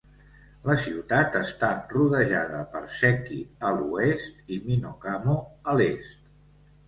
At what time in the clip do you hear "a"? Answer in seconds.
3.69-3.73, 5.73-5.77